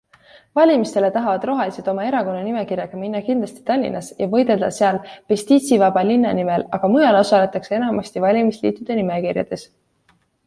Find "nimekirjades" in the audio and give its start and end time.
9.01-9.67